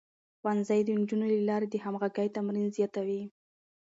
[0.39, 3.21] ښوونځی د نجونو له لارې د همغږۍ تمرين زياتوي.